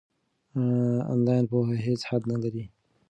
آنلاین 1.11 1.45
پوهه 1.49 1.75
هیڅ 1.87 2.01
حد 2.09 2.21
نلري. 2.31 2.65